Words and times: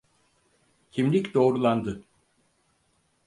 Kimlik 0.91 1.33
doğrulandı. 1.33 2.03